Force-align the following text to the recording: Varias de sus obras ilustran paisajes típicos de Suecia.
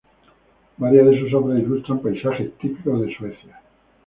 Varias 0.77 1.05
de 1.05 1.19
sus 1.19 1.31
obras 1.35 1.59
ilustran 1.59 1.99
paisajes 2.01 2.51
típicos 2.57 3.01
de 3.01 3.15
Suecia. 3.15 3.61